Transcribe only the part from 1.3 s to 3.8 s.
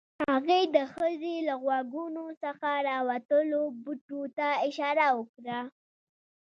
له غوږونو څخه راوتلو